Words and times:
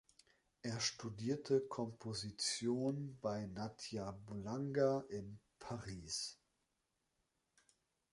Er 0.63 0.79
studierte 0.79 1.59
Komposition 1.61 3.19
bei 3.21 3.45
Nadia 3.45 4.09
Boulanger 4.25 5.03
in 5.09 5.39
Paris. 5.59 6.39